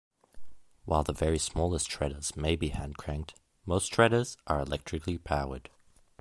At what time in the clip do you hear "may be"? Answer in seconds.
2.35-2.69